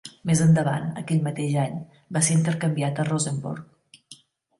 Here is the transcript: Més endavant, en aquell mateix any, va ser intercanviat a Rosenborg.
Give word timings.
Més 0.27 0.39
endavant, 0.43 0.85
en 0.85 1.01
aquell 1.01 1.19
mateix 1.27 1.57
any, 1.63 1.75
va 2.17 2.23
ser 2.29 2.37
intercanviat 2.37 3.03
a 3.05 3.07
Rosenborg. 3.11 4.17